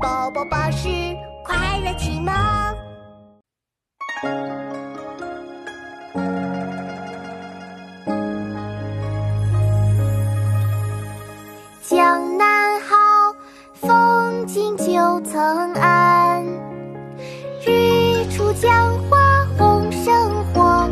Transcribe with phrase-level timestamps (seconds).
[0.00, 0.88] 宝宝巴士
[1.44, 2.32] 快乐启蒙。
[11.82, 12.96] 江南好，
[13.74, 16.44] 风景旧曾谙。
[17.66, 18.70] 日出江
[19.08, 20.88] 花红胜火，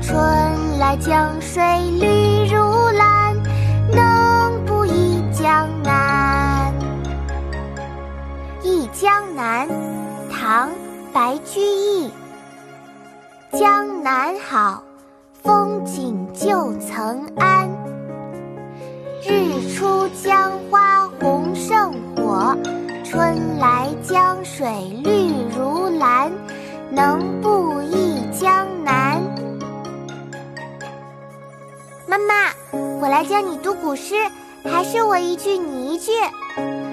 [0.00, 1.62] 春来江水
[2.00, 2.75] 绿如
[10.46, 10.68] 唐·
[11.12, 12.08] 白居易。
[13.50, 14.80] 江南好，
[15.42, 17.68] 风景旧曾谙。
[19.24, 22.56] 日出江花红胜火，
[23.02, 24.68] 春来江水
[25.02, 26.30] 绿如蓝。
[26.90, 29.20] 能不忆江南？
[32.06, 32.52] 妈妈，
[33.00, 34.14] 我来教你读古诗，
[34.62, 36.12] 还是我一句你一句？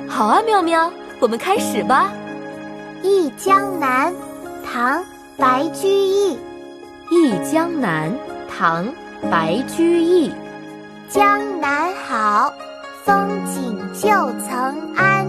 [0.10, 2.12] 好啊，妙妙，我们开始吧。
[3.04, 4.14] 《忆江南》
[4.66, 5.02] 唐·
[5.38, 6.36] 白居易。
[7.12, 8.10] 《忆江南》
[8.48, 8.86] 唐·
[9.30, 10.32] 白居易。
[11.10, 12.54] 江南好，
[13.04, 14.10] 风景旧
[14.48, 15.28] 曾谙。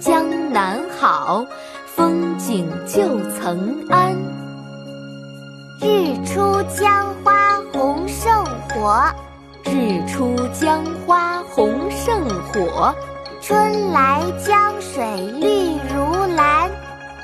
[0.00, 1.46] 江南好，
[1.86, 4.16] 风景旧曾谙。
[5.80, 9.00] 日出江花红胜火，
[9.64, 12.92] 日出江花红胜火。
[13.40, 15.02] 春来江水